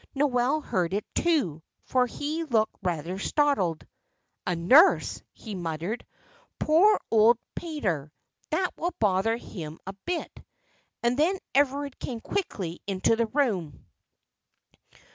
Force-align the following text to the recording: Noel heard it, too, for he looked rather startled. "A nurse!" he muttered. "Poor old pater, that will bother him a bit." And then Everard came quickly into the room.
Noel 0.15 0.61
heard 0.61 0.95
it, 0.95 1.05
too, 1.13 1.61
for 1.83 2.07
he 2.07 2.43
looked 2.43 2.75
rather 2.81 3.19
startled. 3.19 3.85
"A 4.47 4.55
nurse!" 4.55 5.21
he 5.31 5.53
muttered. 5.53 6.03
"Poor 6.57 6.99
old 7.11 7.37
pater, 7.53 8.11
that 8.49 8.71
will 8.79 8.95
bother 8.99 9.37
him 9.37 9.77
a 9.85 9.93
bit." 10.07 10.31
And 11.03 11.19
then 11.19 11.37
Everard 11.53 11.99
came 11.99 12.19
quickly 12.19 12.81
into 12.87 13.15
the 13.15 13.27
room. 13.27 13.85